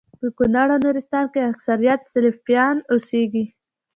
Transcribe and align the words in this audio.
په 0.19 0.27
کونړ 0.37 0.67
او 0.73 0.77
نورستان 0.85 1.25
کي 1.33 1.39
اکثريت 1.51 2.01
سلفيان 2.13 2.75
اوسيږي 2.91 3.45